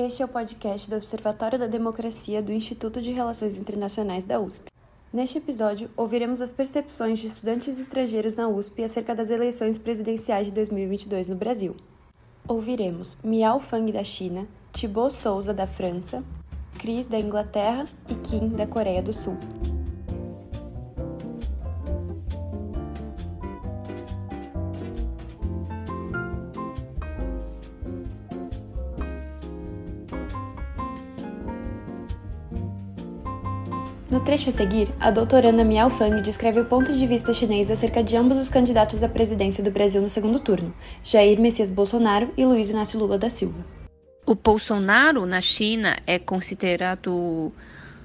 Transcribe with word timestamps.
Este 0.00 0.22
é 0.22 0.24
o 0.24 0.28
podcast 0.28 0.88
do 0.88 0.94
Observatório 0.94 1.58
da 1.58 1.66
Democracia 1.66 2.40
do 2.40 2.52
Instituto 2.52 3.02
de 3.02 3.10
Relações 3.10 3.58
Internacionais 3.58 4.24
da 4.24 4.38
USP. 4.38 4.70
Neste 5.12 5.38
episódio, 5.38 5.90
ouviremos 5.96 6.40
as 6.40 6.52
percepções 6.52 7.18
de 7.18 7.26
estudantes 7.26 7.80
estrangeiros 7.80 8.36
na 8.36 8.46
USP 8.46 8.84
acerca 8.84 9.12
das 9.12 9.28
eleições 9.28 9.76
presidenciais 9.76 10.46
de 10.46 10.52
2022 10.52 11.26
no 11.26 11.34
Brasil. 11.34 11.74
Ouviremos 12.46 13.18
Miao 13.24 13.58
Fang 13.58 13.90
da 13.90 14.04
China, 14.04 14.46
Thibaut 14.72 15.12
Souza 15.12 15.52
da 15.52 15.66
França, 15.66 16.22
Cris 16.78 17.08
da 17.08 17.18
Inglaterra 17.18 17.84
e 18.08 18.14
Kim 18.14 18.50
da 18.50 18.68
Coreia 18.68 19.02
do 19.02 19.12
Sul. 19.12 19.36
No 34.10 34.20
trecho 34.20 34.48
a 34.48 34.52
seguir, 34.52 34.88
a 34.98 35.10
doutoranda 35.10 35.62
Miao 35.62 35.90
Fang 35.90 36.22
descreve 36.22 36.60
o 36.60 36.64
ponto 36.64 36.96
de 36.96 37.06
vista 37.06 37.34
chinês 37.34 37.70
acerca 37.70 38.02
de 38.02 38.16
ambos 38.16 38.38
os 38.38 38.48
candidatos 38.48 39.02
à 39.02 39.08
presidência 39.08 39.62
do 39.62 39.70
Brasil 39.70 40.00
no 40.00 40.08
segundo 40.08 40.40
turno, 40.40 40.74
Jair 41.04 41.38
Messias 41.38 41.70
Bolsonaro 41.70 42.32
e 42.34 42.42
Luiz 42.42 42.70
Inácio 42.70 42.98
Lula 42.98 43.18
da 43.18 43.28
Silva. 43.28 43.66
O 44.24 44.34
Bolsonaro 44.34 45.26
na 45.26 45.42
China 45.42 45.98
é 46.06 46.18
considerado 46.18 47.52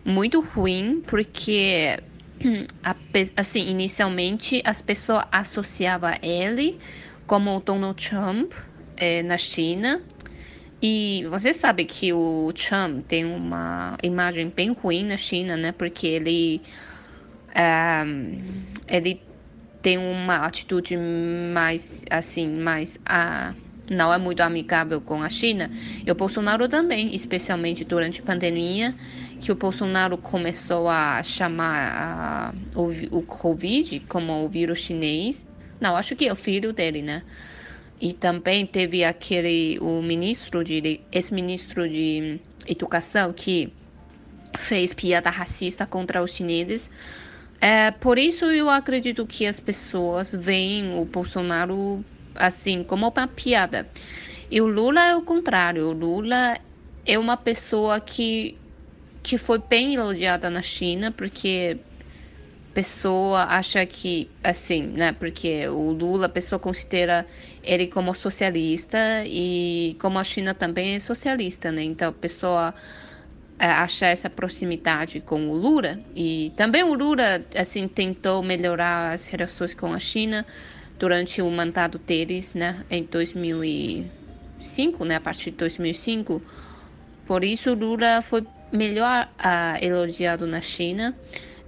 muito 0.03 0.41
ruim 0.41 1.02
porque 1.07 1.98
assim, 3.38 3.70
inicialmente 3.70 4.62
as 4.65 4.81
pessoas 4.81 5.23
associavam 5.31 6.15
ele 6.21 6.79
como 7.26 7.62
Donald 7.62 8.09
Trump 8.09 8.51
é, 8.98 9.23
na 9.23 9.38
China 9.38 10.01
e 10.85 11.25
você 11.29 11.53
sabe 11.53 11.85
que 11.85 12.11
o 12.11 12.51
Trump 12.51 13.05
tem 13.07 13.23
uma 13.23 13.97
imagem 14.03 14.51
bem 14.53 14.73
ruim 14.73 15.05
na 15.05 15.15
China, 15.15 15.55
né? 15.55 15.71
Porque 15.71 16.05
ele, 16.05 16.62
um, 18.05 18.65
ele 18.85 19.21
tem 19.81 19.98
uma 19.98 20.45
atitude 20.45 20.98
mais, 20.98 22.03
assim, 22.12 22.49
mais... 22.57 22.98
Uh, 22.98 23.55
não 23.90 24.13
é 24.13 24.17
muito 24.17 24.41
amigável 24.41 24.99
com 24.99 25.23
a 25.23 25.29
China. 25.29 25.71
E 26.05 26.12
o 26.12 26.15
Bolsonaro 26.15 26.67
também, 26.67 27.15
especialmente 27.15 27.85
durante 27.85 28.20
a 28.20 28.23
pandemia, 28.25 28.93
que 29.40 29.53
o 29.53 29.55
Bolsonaro 29.55 30.18
começou 30.18 30.90
a 30.90 31.23
chamar 31.23 31.93
a, 31.93 32.53
o, 32.77 32.90
o 33.20 33.21
Covid 33.21 34.01
como 34.01 34.43
o 34.43 34.49
vírus 34.49 34.79
chinês. 34.79 35.47
Não, 35.79 35.95
acho 35.95 36.13
que 36.13 36.27
é 36.27 36.31
o 36.34 36.35
filho 36.35 36.73
dele, 36.73 37.01
né? 37.01 37.23
E 38.04 38.12
também 38.12 38.65
teve 38.65 39.05
aquele 39.05 39.79
o 39.79 40.01
ministro 40.01 40.62
de 40.62 40.99
ex-ministro 41.09 41.87
de 41.87 42.37
educação 42.68 43.32
que 43.32 43.71
fez 44.57 44.91
piada 44.91 45.29
racista 45.29 45.85
contra 45.85 46.21
os 46.21 46.31
chineses. 46.31 46.91
É, 47.62 47.91
por 47.91 48.18
isso 48.18 48.43
eu 48.48 48.70
acredito 48.70 49.26
que 49.26 49.46
as 49.46 49.57
pessoas 49.57 50.35
veem 50.37 50.99
o 50.99 51.05
Bolsonaro 51.05 52.04
assim 52.35 52.84
como 52.84 53.07
uma 53.07 53.26
piada. 53.26 53.87
E 54.51 54.59
o 54.59 54.68
Lula 54.68 55.01
é 55.01 55.15
o 55.15 55.21
contrário. 55.21 55.87
O 55.87 55.93
Lula 55.93 56.57
é 57.05 57.18
uma 57.18 57.37
pessoa 57.37 58.01
que 58.01 58.57
que 59.24 59.37
foi 59.37 59.59
bem 59.59 59.96
elogiada 59.96 60.49
na 60.49 60.62
China 60.62 61.09
porque 61.09 61.77
pessoa 62.74 63.43
acha 63.43 63.85
que, 63.85 64.29
assim, 64.44 64.81
né? 64.84 65.12
Porque 65.12 65.68
o 65.68 65.91
Lula, 65.91 66.25
a 66.25 66.29
pessoa 66.29 66.57
considera 66.59 67.25
ele 67.63 67.88
como 67.88 68.13
socialista 68.16 68.97
e 69.25 69.96
como 70.00 70.19
a 70.19 70.24
China 70.24 70.53
também 70.53 70.96
é 70.96 71.00
socialista, 71.00 71.72
né? 71.72 71.84
Então 71.84 72.09
a 72.09 72.13
pessoa 72.13 72.74
é, 73.59 73.68
acha 73.68 74.07
essa 74.07 74.30
proximidade 74.30 75.22
com 75.22 75.50
o 75.50 75.56
Lula 75.56 76.00
e 76.16 76.52
também 76.56 76.84
o 76.84 76.94
Lula, 76.94 77.44
assim, 77.56 77.88
tentou 77.88 78.44
melhorar 78.44 79.13
as 79.13 79.28
relações 79.28 79.74
com 79.74 79.94
a 79.94 80.00
China 80.00 80.46
durante 80.97 81.42
o 81.42 81.52
mandato 81.52 82.00
deles, 82.00 82.53
né? 82.53 82.84
Em 82.90 83.03
2005, 83.03 85.06
né? 85.06 85.16
A 85.16 85.22
partir 85.22 85.52
de 85.52 85.58
2005. 85.58 86.42
Por 87.26 87.44
isso 87.44 87.74
Lula 87.74 88.22
foi 88.22 88.46
melhor 88.72 89.30
uh, 89.40 89.84
elogiado 89.84 90.47
na 90.47 90.59
China. 90.59 91.16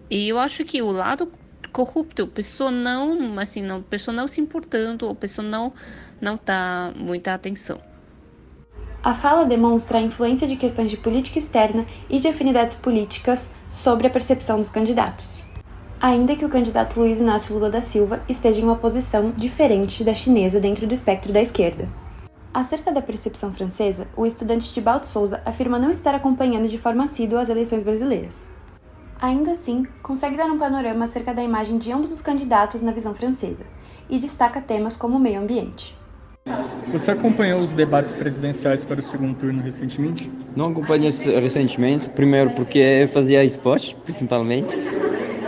E 0.10 0.30
eu 0.30 0.40
acho 0.40 0.64
que 0.64 0.82
o 0.82 0.92
lado 0.92 1.32
corrupto, 1.72 2.28
pessoa 2.28 2.72
não, 2.72 3.38
assim, 3.40 3.62
não, 3.62 3.82
pessoa 3.82 4.16
não 4.16 4.28
se 4.28 4.40
importando, 4.40 5.10
a 5.10 5.16
pessoa 5.16 5.46
não 5.46 5.74
não 6.22 6.40
dá 6.44 6.94
muita 6.96 7.34
atenção. 7.34 7.80
A 9.04 9.14
fala 9.14 9.46
demonstra 9.46 10.00
a 10.00 10.02
influência 10.02 10.48
de 10.48 10.56
questões 10.56 10.90
de 10.90 10.98
política 10.98 11.38
externa 11.38 11.86
e 12.10 12.18
de 12.18 12.28
afinidades 12.28 12.76
políticas 12.76 13.52
sobre 13.70 14.08
a 14.08 14.10
percepção 14.10 14.58
dos 14.58 14.70
candidatos. 14.70 15.44
Ainda 16.02 16.36
que 16.36 16.46
o 16.46 16.50
candidato 16.50 17.00
Luiz 17.00 17.20
Inácio 17.20 17.54
Lula 17.54 17.70
da 17.70 17.82
Silva 17.82 18.24
esteja 18.28 18.62
em 18.62 18.64
uma 18.64 18.76
posição 18.76 19.32
diferente 19.32 20.04
da 20.04 20.14
chinesa 20.14 20.60
dentro 20.60 20.88
do 20.88 20.94
espectro 20.94 21.32
da 21.32 21.42
esquerda. 21.42 21.88
Acerca 22.54 22.92
da 22.92 23.02
percepção 23.02 23.54
francesa, 23.54 24.08
o 24.16 24.26
estudante 24.26 24.74
Thibaut 24.74 25.08
Souza 25.08 25.42
afirma 25.46 25.78
não 25.78 25.92
estar 25.92 26.16
acompanhando 26.16 26.68
de 26.68 26.78
forma 26.78 27.04
assídua 27.04 27.42
as 27.42 27.50
eleições 27.50 27.84
brasileiras. 27.84 28.50
Ainda 29.22 29.52
assim, 29.52 29.88
consegue 30.04 30.36
dar 30.36 30.48
um 30.48 30.58
panorama 30.58 31.06
acerca 31.06 31.34
da 31.34 31.42
imagem 31.42 31.78
de 31.78 31.92
ambos 31.92 32.12
os 32.12 32.22
candidatos 32.22 32.82
na 32.82 32.92
visão 32.92 33.16
francesa 33.16 33.64
e 34.10 34.20
destaca 34.20 34.60
temas 34.60 34.98
como 34.98 35.16
o 35.16 35.20
meio 35.20 35.40
ambiente. 35.40 35.96
Você 36.92 37.12
acompanhou 37.12 37.62
os 37.62 37.74
debates 37.74 38.14
presidenciais 38.14 38.84
para 38.84 39.00
o 39.00 39.04
segundo 39.04 39.36
turno 39.36 39.64
recentemente? 39.64 40.32
Não 40.56 40.68
acompanhei 40.68 41.10
recentemente, 41.40 42.10
primeiro 42.10 42.52
porque 42.52 43.10
fazia 43.12 43.44
esporte, 43.44 43.96
principalmente, 44.04 44.78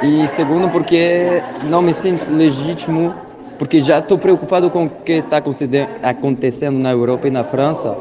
e 0.01 0.27
segundo 0.27 0.69
porque 0.69 1.43
não 1.69 1.81
me 1.81 1.93
sinto 1.93 2.31
legítimo, 2.31 3.13
porque 3.59 3.81
já 3.81 3.99
estou 3.99 4.17
preocupado 4.17 4.71
com 4.71 4.85
o 4.85 4.89
que 4.89 5.11
está 5.11 5.41
acontecendo 6.03 6.79
na 6.79 6.91
Europa 6.91 7.27
e 7.27 7.31
na 7.31 7.43
França, 7.43 7.95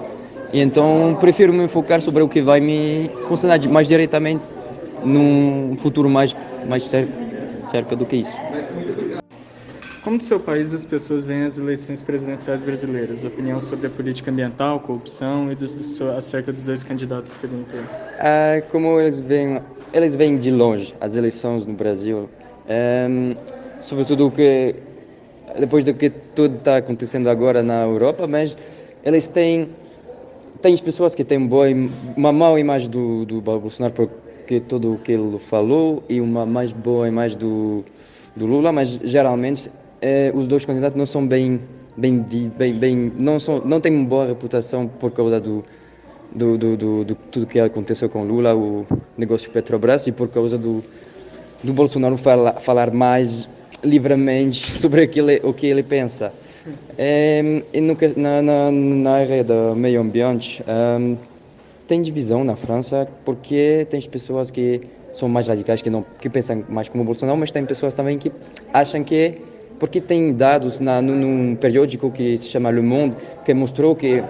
e 0.53 0.61
então 0.61 1.17
prefiro 1.21 1.53
me 1.53 1.69
focar 1.69 2.01
sobre 2.01 2.23
o 2.23 2.29
que 2.29 2.41
vai 2.41 2.61
me 2.61 3.11
concentrar 3.29 3.61
mais 3.69 3.89
diretamente 3.89 4.56
num 5.03 5.77
futuro 5.77 6.09
mais, 6.09 6.37
mais 6.65 6.85
cerca, 6.85 7.13
cerca 7.65 7.97
do 7.97 8.07
que 8.07 8.17
isso. 8.17 8.39
Como 10.03 10.19
do 10.19 10.23
seu 10.23 10.39
país 10.39 10.73
as 10.73 10.85
pessoas 10.85 11.27
veem 11.27 11.43
as 11.43 11.59
eleições 11.59 12.01
presidenciais 12.01 12.63
brasileiras? 12.63 13.25
Opinião 13.25 13.59
sobre 13.59 13.89
a 13.89 13.91
política 13.91 14.31
ambiental, 14.31 14.79
corrupção 14.79 15.51
e 15.51 15.57
dos, 15.57 16.01
acerca 16.17 16.53
dos 16.53 16.63
dois 16.63 16.85
candidatos 16.85 17.33
segundo 17.33 17.67
turno? 17.69 17.89
Ah, 18.21 18.63
como 18.71 19.01
eles 19.01 19.19
veem, 19.19 19.61
eles 19.93 20.15
veem 20.15 20.39
de 20.39 20.51
longe 20.51 20.95
as 21.01 21.17
eleições 21.17 21.67
no 21.67 21.75
Brasil, 21.75 22.29
um, 23.11 23.35
sobretudo 23.81 24.31
que 24.31 24.77
depois 25.59 25.83
do 25.85 25.93
que 25.93 26.11
tudo 26.11 26.57
está 26.57 26.77
acontecendo 26.77 27.29
agora 27.29 27.63
na 27.63 27.83
Europa, 27.83 28.27
mas 28.27 28.57
eles 29.05 29.29
têm 29.29 29.69
têm 30.61 30.77
pessoas 30.79 31.15
que 31.15 31.25
têm 31.25 31.47
boa, 31.47 31.67
uma 32.17 32.33
má 32.33 32.59
imagem 32.59 32.89
do, 32.89 33.25
do 33.25 33.41
Bolsonaro 33.41 33.93
que 34.47 34.61
tudo 34.61 34.95
o 34.95 34.99
que 34.99 35.13
ele 35.13 35.39
falou 35.39 36.03
e 36.09 36.21
uma 36.21 36.47
mais 36.47 36.73
boa 36.73 37.09
imagem 37.09 37.37
do, 37.39 37.85
do 38.35 38.47
Lula, 38.47 38.73
mas 38.73 39.01
geralmente 39.03 39.71
eh, 40.01 40.31
os 40.35 40.47
dois 40.47 40.65
candidatos 40.65 40.97
não 40.97 41.07
são 41.07 41.27
bem 41.27 41.61
bem 41.97 42.19
bem, 42.57 42.73
bem 42.75 43.13
não 43.19 43.41
são 43.41 43.61
não 43.65 43.81
têm 43.81 43.93
uma 43.93 44.07
boa 44.07 44.27
reputação 44.27 44.87
por 44.87 45.11
causa 45.11 45.41
do 45.41 45.65
do, 46.33 46.59
do, 46.59 46.77
do, 46.77 47.05
do 47.05 47.15
tudo 47.15 47.47
que 47.47 47.59
aconteceu 47.59 48.09
com 48.09 48.25
Lula, 48.25 48.55
o 48.55 48.87
negócio 49.17 49.51
Petrobras 49.51 50.07
e 50.07 50.13
por 50.13 50.29
causa 50.29 50.57
do 50.59 50.83
do 51.63 51.73
Bolsonaro 51.73 52.17
fala, 52.17 52.53
falar 52.55 52.93
mais 52.93 53.49
livremente 53.83 54.59
sobre 54.81 55.03
aquilo, 55.03 55.29
o 55.43 55.53
que 55.53 55.67
ele 55.67 55.83
pensa. 55.83 56.33
É, 56.99 57.63
e 57.73 57.81
no, 57.81 57.97
na, 58.17 58.43
na, 58.43 58.71
na 58.73 59.11
área 59.13 59.45
do 59.45 59.75
meio 59.77 60.01
ambiente, 60.01 60.65
um, 60.67 61.17
tem 61.87 62.03
divisão 62.03 62.45
na 62.45 62.57
França 62.57 63.09
porque 63.25 63.87
tem 63.89 64.01
pessoas 64.03 64.51
que 64.51 64.81
são 65.13 65.29
mais 65.29 65.49
radicais 65.49 65.81
que 65.81 65.91
não 65.91 66.05
que 66.21 66.29
pensam 66.29 66.65
mais 66.69 66.89
como 66.89 67.05
Bolsonaro, 67.05 67.39
mas 67.39 67.51
tem 67.53 67.65
pessoas 67.65 67.95
também 67.95 68.19
que 68.19 68.31
acham 68.73 69.03
que 69.03 69.39
porque 69.79 70.01
tem 70.01 70.33
dados 70.33 70.81
na 70.81 71.01
num 71.01 71.55
periódico 71.57 72.11
que 72.11 72.37
se 72.37 72.49
chama 72.49 72.71
Le 72.71 72.83
Monde 72.83 73.17
que 73.45 73.55
mostrou 73.55 73.95
que 73.95 74.23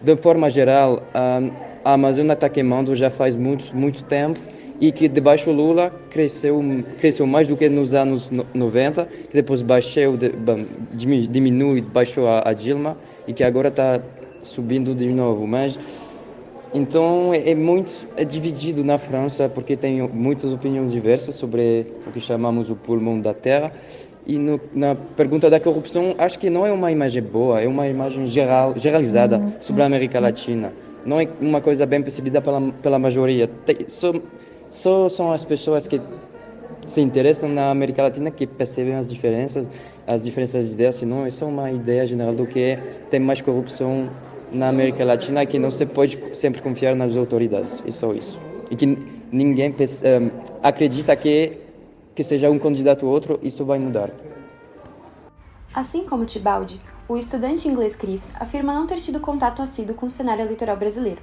de 0.00 0.16
forma 0.16 0.48
geral 0.48 1.02
a 1.12 1.92
Amazônia 1.92 2.32
está 2.34 2.48
queimando 2.48 2.94
já 2.94 3.10
faz 3.10 3.36
muito 3.36 3.76
muito 3.76 4.04
tempo 4.04 4.38
e 4.80 4.90
que 4.90 5.08
debaixo 5.08 5.50
Lula 5.50 5.92
cresceu 6.10 6.62
cresceu 6.98 7.26
mais 7.26 7.48
do 7.48 7.56
que 7.56 7.68
nos 7.68 7.94
anos 7.94 8.30
90 8.54 9.04
que 9.28 9.34
depois 9.34 9.60
baixou 9.62 10.16
diminui 10.92 11.80
baixou 11.80 12.28
a, 12.28 12.48
a 12.48 12.52
Dilma 12.52 12.96
e 13.26 13.32
que 13.32 13.44
agora 13.44 13.68
está 13.68 14.00
subindo 14.42 14.94
de 14.94 15.08
novo. 15.08 15.46
Mas 15.46 15.78
então 16.74 17.34
é, 17.34 17.50
é 17.50 17.54
muito 17.54 18.08
é 18.16 18.24
dividido 18.24 18.82
na 18.82 18.98
França 18.98 19.48
porque 19.48 19.76
tem 19.76 20.00
muitas 20.08 20.52
opiniões 20.52 20.92
diversas 20.92 21.34
sobre 21.34 21.86
o 22.06 22.10
que 22.10 22.20
chamamos 22.20 22.70
o 22.70 22.76
pulmão 22.76 23.20
da 23.20 23.34
terra. 23.34 23.72
E 24.24 24.38
no, 24.38 24.60
na 24.72 24.94
pergunta 24.94 25.50
da 25.50 25.58
corrupção 25.58 26.14
acho 26.16 26.38
que 26.38 26.48
não 26.48 26.64
é 26.64 26.72
uma 26.72 26.92
imagem 26.92 27.22
boa 27.22 27.60
é 27.60 27.66
uma 27.66 27.88
imagem 27.88 28.24
geral, 28.26 28.72
generalizada 28.76 29.56
sobre 29.60 29.82
a 29.82 29.86
América 29.86 30.20
Latina. 30.20 30.72
Não 31.04 31.20
é 31.20 31.28
uma 31.40 31.60
coisa 31.60 31.84
bem 31.84 32.00
percebida 32.00 32.40
pela, 32.40 32.60
pela 32.80 32.98
maioria. 32.98 33.48
Tem, 33.48 33.78
só, 33.88 34.12
só 34.70 35.08
são 35.08 35.32
as 35.32 35.44
pessoas 35.44 35.86
que 35.88 36.00
se 36.86 37.00
interessam 37.00 37.48
na 37.48 37.70
América 37.70 38.02
Latina 38.02 38.30
que 38.30 38.46
percebem 38.46 38.94
as 38.94 39.10
diferenças, 39.10 39.68
as 40.06 40.24
diferenças 40.24 40.68
de 40.68 40.74
ideias, 40.74 40.96
senão 40.96 41.26
é 41.26 41.44
uma 41.44 41.70
ideia 41.70 42.06
geral 42.06 42.32
do 42.32 42.46
que 42.46 42.60
é, 42.60 42.76
tem 43.10 43.20
mais 43.20 43.40
corrupção 43.40 44.08
na 44.52 44.68
América 44.68 45.04
Latina 45.04 45.46
que 45.46 45.58
não 45.58 45.70
se 45.70 45.86
pode 45.86 46.18
sempre 46.32 46.60
confiar 46.60 46.94
nas 46.94 47.16
autoridades, 47.16 47.82
e 47.86 47.92
só 47.92 48.12
isso. 48.12 48.40
E 48.70 48.76
que 48.76 48.86
ninguém 49.30 49.70
um, 49.70 50.30
acredita 50.62 51.14
que 51.16 51.58
que 52.14 52.22
seja 52.22 52.50
um 52.50 52.58
candidato 52.58 53.06
ou 53.06 53.12
outro, 53.12 53.38
isso 53.42 53.64
vai 53.64 53.78
mudar. 53.78 54.10
Assim 55.74 56.04
como 56.04 56.26
Tibaldi, 56.26 56.80
o 57.08 57.16
estudante 57.16 57.66
inglês 57.66 57.96
Chris 57.96 58.28
afirma 58.38 58.74
não 58.74 58.86
ter 58.86 59.00
tido 59.00 59.20
contato 59.20 59.62
assíduo 59.62 59.94
com 59.94 60.06
o 60.06 60.10
cenário 60.10 60.42
eleitoral 60.42 60.76
brasileiro. 60.76 61.22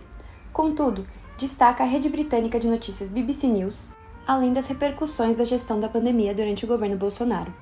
Contudo, 0.51 1.05
destaca 1.37 1.83
a 1.83 1.87
rede 1.87 2.09
britânica 2.09 2.59
de 2.59 2.67
notícias 2.67 3.07
BBC 3.07 3.47
News, 3.47 3.91
além 4.25 4.51
das 4.51 4.67
repercussões 4.67 5.37
da 5.37 5.43
gestão 5.43 5.79
da 5.79 5.87
pandemia 5.87 6.33
durante 6.33 6.65
o 6.65 6.67
governo 6.67 6.97
Bolsonaro. 6.97 7.53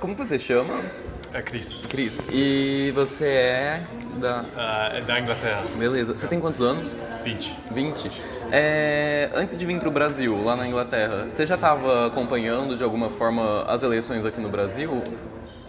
Como 0.00 0.14
você 0.14 0.38
chama? 0.38 0.84
É 1.32 1.42
Cris. 1.42 1.82
Cris. 1.88 2.20
E 2.32 2.92
você 2.94 3.26
é 3.26 3.84
da... 4.20 4.42
Uh, 4.42 4.96
é 4.96 5.00
da 5.00 5.18
Inglaterra. 5.18 5.64
Beleza. 5.76 6.16
Você 6.16 6.28
tem 6.28 6.40
quantos 6.40 6.60
anos? 6.60 7.00
20. 7.24 7.58
20? 7.72 8.10
É... 8.52 9.30
Antes 9.34 9.58
de 9.58 9.66
vir 9.66 9.78
para 9.80 9.88
o 9.88 9.92
Brasil, 9.92 10.40
lá 10.44 10.54
na 10.54 10.68
Inglaterra, 10.68 11.26
você 11.28 11.44
já 11.44 11.56
estava 11.56 12.06
acompanhando 12.06 12.76
de 12.76 12.84
alguma 12.84 13.10
forma 13.10 13.64
as 13.64 13.82
eleições 13.82 14.24
aqui 14.24 14.40
no 14.40 14.48
Brasil? 14.48 15.02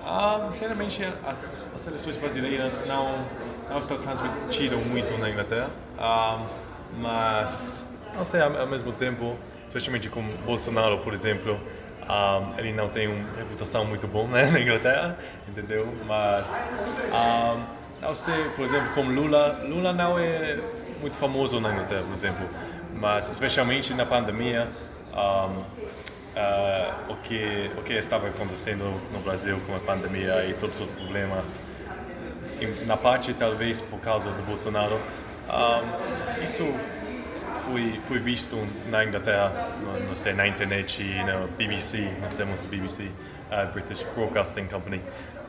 Ah, 0.05 0.47
sinceramente, 0.51 1.03
as, 1.25 1.63
as 1.75 1.87
eleições 1.87 2.17
brasileiras 2.17 2.85
não, 2.87 3.25
não 3.69 3.79
estão 3.79 3.97
transmitidas 3.97 4.83
muito 4.85 5.17
na 5.17 5.29
Inglaterra. 5.29 5.69
Ah, 5.97 6.45
mas, 6.99 7.83
não 8.15 8.25
sei, 8.25 8.41
ao, 8.41 8.55
ao 8.55 8.67
mesmo 8.67 8.91
tempo, 8.91 9.35
especialmente 9.67 10.07
com 10.09 10.23
Bolsonaro, 10.45 10.99
por 10.99 11.13
exemplo, 11.13 11.59
um, 12.09 12.57
ele 12.57 12.73
não 12.73 12.89
tem 12.89 13.07
uma 13.07 13.37
reputação 13.37 13.85
muito 13.85 14.07
boa 14.07 14.27
né, 14.27 14.45
na 14.49 14.59
Inglaterra, 14.59 15.17
entendeu? 15.47 15.87
Mas, 16.07 16.49
um, 17.13 17.63
não 18.01 18.15
sei, 18.15 18.45
por 18.55 18.65
exemplo, 18.65 18.89
como 18.95 19.11
Lula, 19.11 19.61
Lula 19.63 19.93
não 19.93 20.17
é 20.17 20.57
muito 21.01 21.17
famoso 21.17 21.59
na 21.59 21.71
Inglaterra, 21.71 22.03
por 22.03 22.13
exemplo, 22.13 22.49
mas 22.95 23.31
especialmente 23.31 23.93
na 23.93 24.05
pandemia, 24.05 24.67
um, 25.13 25.59
uh, 25.59 27.13
o 27.13 27.15
que 27.17 27.71
o 27.77 27.83
que 27.83 27.93
estava 27.93 28.27
acontecendo 28.27 28.83
no 29.13 29.19
Brasil 29.19 29.59
com 29.67 29.75
a 29.75 29.79
pandemia 29.79 30.45
e 30.45 30.53
todos 30.53 30.79
os 30.79 30.89
problemas, 30.89 31.63
na 32.87 32.97
parte 32.97 33.33
talvez 33.33 33.81
por 33.81 33.99
causa 33.99 34.31
do 34.31 34.41
Bolsonaro, 34.43 34.99
isso 36.43 36.63
fui, 37.69 37.99
fui 38.07 38.19
visto 38.19 38.57
na 38.89 39.05
Inglaterra, 39.05 39.69
não 40.07 40.15
sei, 40.15 40.33
na 40.33 40.47
internet 40.47 41.01
e 41.01 41.23
na 41.23 41.47
BBC, 41.57 42.09
nós 42.19 42.33
temos 42.33 42.65
BBC, 42.65 43.03
uh, 43.03 43.71
British 43.73 44.05
Broadcasting 44.15 44.65
Company. 44.65 45.01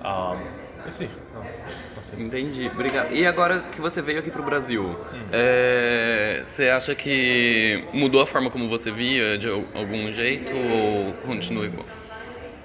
Um, 0.04 0.86
e 0.86 0.90
sim, 0.90 1.10
não, 1.34 1.42
não 1.42 2.24
Entendi, 2.26 2.70
obrigado. 2.72 3.12
E 3.12 3.26
agora 3.26 3.60
que 3.60 3.80
você 3.80 4.00
veio 4.00 4.18
aqui 4.18 4.30
para 4.30 4.40
o 4.40 4.44
Brasil, 4.44 4.84
hum. 4.84 5.18
é, 5.32 6.42
você 6.44 6.68
acha 6.68 6.94
que 6.94 7.84
mudou 7.92 8.22
a 8.22 8.26
forma 8.26 8.50
como 8.50 8.68
você 8.68 8.90
via 8.90 9.36
de 9.36 9.48
algum 9.48 10.10
jeito 10.12 10.54
ou 10.56 11.12
continua 11.26 11.66
igual? 11.66 11.86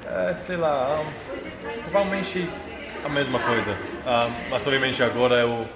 É, 0.05 0.33
sei 0.33 0.55
lá, 0.55 1.01
um, 1.01 1.81
provavelmente 1.81 2.47
a 3.03 3.09
mesma 3.09 3.39
coisa. 3.39 3.71
Um, 3.71 4.49
mas 4.49 4.65
obviamente 4.65 5.03
agora 5.03 5.35
eu 5.35 5.67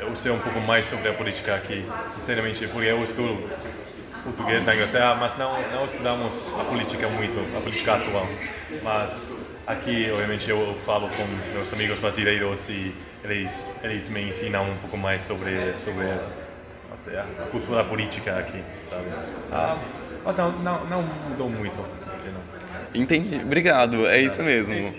eu 0.00 0.16
sei 0.16 0.32
um 0.32 0.38
pouco 0.38 0.60
mais 0.60 0.86
sobre 0.86 1.08
a 1.08 1.14
política 1.14 1.54
aqui, 1.54 1.86
sinceramente, 2.14 2.66
porque 2.68 2.88
eu 2.88 3.02
estudo 3.02 3.38
português 4.24 4.64
na 4.64 4.74
Inglaterra, 4.74 5.14
mas 5.14 5.38
não, 5.38 5.52
não 5.70 5.86
estudamos 5.86 6.52
a 6.58 6.64
política 6.64 7.08
muito, 7.08 7.38
a 7.56 7.60
política 7.60 7.94
atual. 7.94 8.28
Mas 8.82 9.32
aqui, 9.66 10.10
obviamente, 10.10 10.50
eu 10.50 10.74
falo 10.84 11.08
com 11.08 11.24
meus 11.52 11.72
amigos 11.72 11.98
brasileiros 11.98 12.68
e 12.68 12.94
eles, 13.24 13.82
eles 13.82 14.08
me 14.08 14.28
ensinam 14.28 14.70
um 14.70 14.76
pouco 14.78 14.96
mais 14.96 15.22
sobre, 15.22 15.72
sobre 15.74 16.06
sei, 16.98 17.16
a 17.16 17.24
cultura 17.50 17.84
política 17.84 18.38
aqui, 18.38 18.62
sabe? 18.90 19.06
Ah, 19.52 19.78
mas 20.24 20.36
não, 20.36 20.52
não, 20.58 20.86
não 20.86 21.02
mudou 21.02 21.48
muito. 21.48 21.80
Assim, 22.12 22.28
não. 22.28 23.00
Entendi, 23.00 23.40
obrigado, 23.42 24.06
é 24.06 24.20
isso 24.20 24.42
mesmo. 24.42 24.94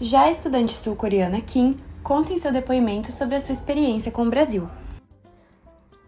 Já 0.00 0.24
a 0.24 0.30
estudante 0.30 0.74
sul-coreana 0.74 1.40
Kim 1.40 1.76
conta 2.02 2.32
em 2.32 2.38
seu 2.38 2.52
depoimento 2.52 3.12
sobre 3.12 3.36
a 3.36 3.40
sua 3.40 3.52
experiência 3.52 4.10
com 4.10 4.26
o 4.26 4.30
Brasil. 4.30 4.68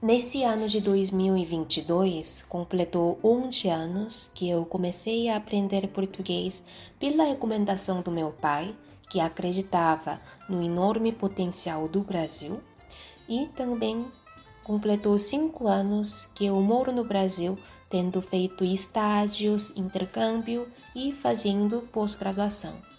Nesse 0.02 0.42
ano 0.42 0.68
de 0.68 0.80
2022, 0.80 2.44
completou 2.48 3.18
11 3.24 3.68
anos 3.68 4.30
que 4.34 4.50
eu 4.50 4.66
comecei 4.66 5.28
a 5.28 5.36
aprender 5.36 5.88
português 5.88 6.62
pela 6.98 7.24
recomendação 7.24 8.02
do 8.02 8.10
meu 8.10 8.30
pai, 8.32 8.74
que 9.08 9.20
acreditava 9.20 10.20
no 10.48 10.60
enorme 10.62 11.12
potencial 11.12 11.88
do 11.88 12.00
Brasil, 12.00 12.60
e 13.28 13.46
também 13.56 14.04
completou 14.62 15.18
cinco 15.18 15.68
anos 15.68 16.26
que 16.34 16.44
eu 16.46 16.60
moro 16.60 16.92
no 16.92 17.04
Brasil, 17.04 17.56
tendo 17.88 18.20
feito 18.20 18.64
estágios, 18.64 19.74
intercâmbio 19.76 20.68
e 20.94 21.12
fazendo 21.12 21.88
pós-graduação. 21.92 22.93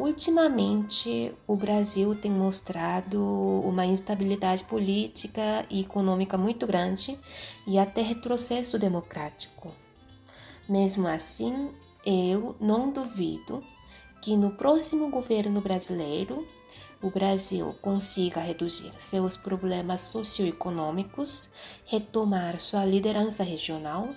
Ultimamente, 0.00 1.30
o 1.46 1.54
Brasil 1.54 2.14
tem 2.14 2.30
mostrado 2.30 3.22
uma 3.22 3.84
instabilidade 3.84 4.64
política 4.64 5.66
e 5.68 5.82
econômica 5.82 6.38
muito 6.38 6.66
grande 6.66 7.18
e 7.66 7.78
até 7.78 8.00
retrocesso 8.00 8.78
democrático. 8.78 9.70
Mesmo 10.66 11.06
assim, 11.06 11.68
eu 12.02 12.56
não 12.58 12.90
duvido 12.90 13.62
que 14.22 14.38
no 14.38 14.52
próximo 14.52 15.10
governo 15.10 15.60
brasileiro 15.60 16.48
o 17.02 17.10
Brasil 17.10 17.74
consiga 17.82 18.40
reduzir 18.40 18.94
seus 18.96 19.36
problemas 19.36 20.00
socioeconômicos, 20.00 21.50
retomar 21.84 22.58
sua 22.58 22.86
liderança 22.86 23.42
regional 23.42 24.08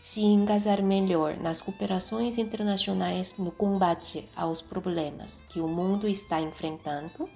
se 0.00 0.20
engajar 0.20 0.82
melhor 0.82 1.36
nas 1.36 1.60
cooperações 1.60 2.38
internacionais 2.38 3.36
no 3.36 3.50
combate 3.50 4.28
aos 4.34 4.62
problemas 4.62 5.42
que 5.48 5.60
o 5.60 5.68
mundo 5.68 6.08
está 6.08 6.40
enfrentando 6.40 7.28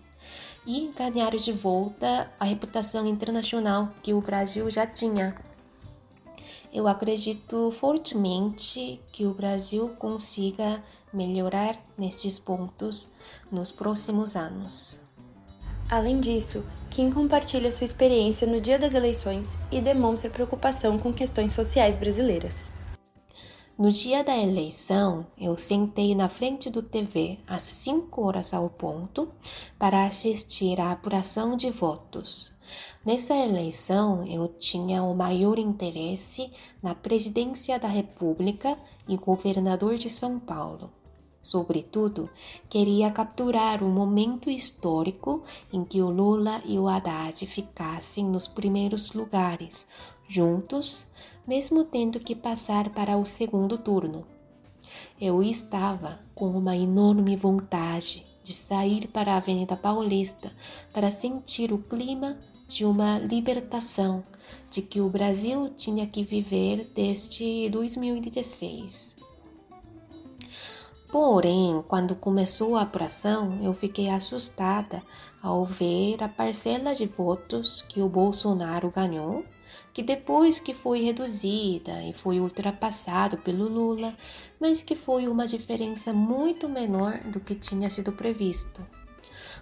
e 0.66 0.92
ganhar 0.96 1.36
de 1.36 1.52
volta 1.52 2.32
a 2.38 2.44
reputação 2.44 3.06
internacional 3.06 3.88
que 4.02 4.14
o 4.14 4.20
Brasil 4.20 4.70
já 4.70 4.86
tinha. 4.86 5.36
Eu 6.72 6.88
acredito 6.88 7.70
fortemente 7.72 9.00
que 9.12 9.26
o 9.26 9.34
Brasil 9.34 9.90
consiga 9.98 10.82
melhorar 11.12 11.78
nesses 11.98 12.38
pontos 12.38 13.12
nos 13.50 13.70
próximos 13.70 14.34
anos. 14.34 15.01
Além 15.92 16.20
disso, 16.20 16.64
Kim 16.88 17.12
compartilha 17.12 17.70
sua 17.70 17.84
experiência 17.84 18.46
no 18.46 18.58
dia 18.58 18.78
das 18.78 18.94
eleições 18.94 19.58
e 19.70 19.78
demonstra 19.78 20.30
preocupação 20.30 20.98
com 20.98 21.12
questões 21.12 21.52
sociais 21.52 21.96
brasileiras. 21.96 22.72
No 23.78 23.92
dia 23.92 24.24
da 24.24 24.34
eleição, 24.34 25.26
eu 25.38 25.54
sentei 25.58 26.14
na 26.14 26.30
frente 26.30 26.70
do 26.70 26.82
TV 26.82 27.40
às 27.46 27.64
5 27.64 28.22
horas 28.22 28.54
ao 28.54 28.70
ponto 28.70 29.28
para 29.78 30.06
assistir 30.06 30.80
à 30.80 30.92
apuração 30.92 31.58
de 31.58 31.70
votos. 31.70 32.54
Nessa 33.04 33.34
eleição, 33.34 34.26
eu 34.26 34.48
tinha 34.48 35.02
o 35.02 35.14
maior 35.14 35.58
interesse 35.58 36.50
na 36.82 36.94
presidência 36.94 37.78
da 37.78 37.88
República 37.88 38.78
e 39.06 39.18
governador 39.18 39.98
de 39.98 40.08
São 40.08 40.40
Paulo. 40.40 40.90
Sobretudo, 41.42 42.30
queria 42.68 43.10
capturar 43.10 43.82
o 43.82 43.88
momento 43.88 44.48
histórico 44.48 45.42
em 45.72 45.84
que 45.84 46.00
o 46.00 46.08
Lula 46.08 46.62
e 46.64 46.78
o 46.78 46.86
Haddad 46.86 47.44
ficassem 47.46 48.24
nos 48.24 48.46
primeiros 48.46 49.12
lugares, 49.12 49.86
juntos, 50.28 51.06
mesmo 51.46 51.84
tendo 51.84 52.20
que 52.20 52.36
passar 52.36 52.90
para 52.90 53.16
o 53.16 53.26
segundo 53.26 53.76
turno. 53.76 54.24
Eu 55.20 55.42
estava 55.42 56.20
com 56.34 56.50
uma 56.50 56.76
enorme 56.76 57.34
vontade 57.34 58.24
de 58.44 58.52
sair 58.52 59.08
para 59.08 59.34
a 59.34 59.36
Avenida 59.36 59.76
Paulista 59.76 60.52
para 60.92 61.10
sentir 61.10 61.72
o 61.72 61.78
clima 61.78 62.38
de 62.68 62.84
uma 62.84 63.18
libertação 63.18 64.24
de 64.70 64.80
que 64.80 65.00
o 65.00 65.08
Brasil 65.08 65.68
tinha 65.76 66.06
que 66.06 66.22
viver 66.22 66.90
desde 66.94 67.68
2016. 67.68 69.21
Porém, 71.12 71.84
quando 71.88 72.16
começou 72.16 72.74
a 72.74 72.80
apuração, 72.80 73.58
eu 73.62 73.74
fiquei 73.74 74.08
assustada 74.08 75.02
ao 75.42 75.62
ver 75.62 76.22
a 76.22 76.28
parcela 76.28 76.94
de 76.94 77.04
votos 77.04 77.84
que 77.86 78.00
o 78.00 78.08
Bolsonaro 78.08 78.90
ganhou, 78.90 79.44
que 79.92 80.02
depois 80.02 80.58
que 80.58 80.72
foi 80.72 81.02
reduzida 81.02 82.02
e 82.02 82.14
foi 82.14 82.40
ultrapassado 82.40 83.36
pelo 83.36 83.68
Lula, 83.68 84.16
mas 84.58 84.80
que 84.80 84.96
foi 84.96 85.28
uma 85.28 85.46
diferença 85.46 86.14
muito 86.14 86.66
menor 86.66 87.18
do 87.24 87.40
que 87.40 87.54
tinha 87.56 87.90
sido 87.90 88.12
previsto. 88.12 88.80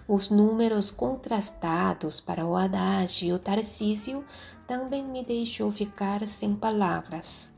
Os 0.07 0.29
números 0.29 0.89
contrastados 0.89 2.21
para 2.21 2.45
o 2.45 2.55
Haddad 2.55 3.25
e 3.25 3.33
o 3.33 3.37
Tarcísio 3.37 4.23
também 4.65 5.03
me 5.03 5.21
deixou 5.21 5.69
ficar 5.69 6.25
sem 6.25 6.55
palavras. 6.55 7.50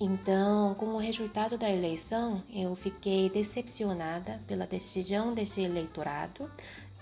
Então, 0.00 0.76
como 0.76 0.96
resultado 0.98 1.58
da 1.58 1.68
eleição, 1.68 2.44
eu 2.54 2.76
fiquei 2.76 3.28
decepcionada 3.28 4.40
pela 4.46 4.64
decisão 4.64 5.34
desse 5.34 5.60
eleitorado 5.60 6.48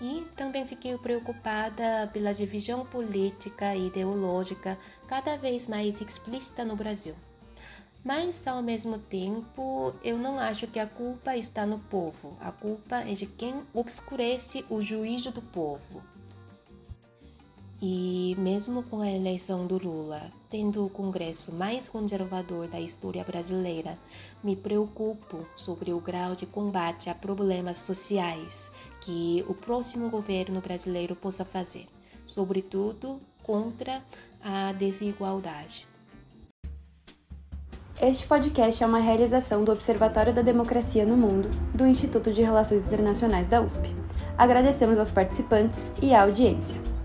e 0.01 0.25
também 0.35 0.65
fiquei 0.65 0.97
preocupada 0.97 2.09
pela 2.11 2.33
divisão 2.33 2.85
política 2.87 3.75
e 3.75 3.87
ideológica 3.87 4.79
cada 5.07 5.37
vez 5.37 5.67
mais 5.67 6.01
explícita 6.01 6.65
no 6.65 6.75
Brasil. 6.75 7.13
Mas, 8.03 8.47
ao 8.47 8.63
mesmo 8.63 8.97
tempo, 8.97 9.93
eu 10.03 10.17
não 10.17 10.39
acho 10.39 10.65
que 10.65 10.79
a 10.79 10.87
culpa 10.87 11.37
está 11.37 11.67
no 11.67 11.77
povo. 11.77 12.35
A 12.39 12.51
culpa 12.51 13.01
é 13.01 13.13
de 13.13 13.27
quem 13.27 13.61
obscurece 13.75 14.65
o 14.69 14.81
juízo 14.81 15.29
do 15.29 15.41
povo. 15.41 16.01
E 17.79 18.35
mesmo 18.39 18.81
com 18.83 19.01
a 19.01 19.11
eleição 19.11 19.67
do 19.67 19.77
Lula, 19.77 20.31
tendo 20.49 20.83
o 20.83 20.89
Congresso 20.89 21.53
mais 21.53 21.87
conservador 21.87 22.67
da 22.67 22.79
história 22.79 23.23
brasileira, 23.23 23.99
me 24.43 24.55
preocupo 24.55 25.45
sobre 25.55 25.93
o 25.93 25.99
grau 25.99 26.35
de 26.35 26.47
combate 26.47 27.07
a 27.07 27.13
problemas 27.13 27.77
sociais 27.77 28.71
que 29.01 29.45
o 29.47 29.53
próximo 29.53 30.09
governo 30.09 30.59
brasileiro 30.59 31.15
possa 31.15 31.45
fazer, 31.45 31.87
sobretudo 32.25 33.19
contra 33.43 34.03
a 34.43 34.71
desigualdade. 34.71 35.87
Este 38.01 38.27
podcast 38.27 38.83
é 38.83 38.87
uma 38.87 38.99
realização 38.99 39.63
do 39.63 39.71
Observatório 39.71 40.33
da 40.33 40.41
Democracia 40.41 41.05
no 41.05 41.17
Mundo, 41.17 41.49
do 41.75 41.85
Instituto 41.85 42.33
de 42.33 42.41
Relações 42.41 42.85
Internacionais 42.87 43.47
da 43.47 43.61
USP. 43.61 43.95
Agradecemos 44.35 44.97
aos 44.97 45.09
participantes 45.11 45.87
e 46.01 46.13
à 46.13 46.23
audiência. 46.23 46.96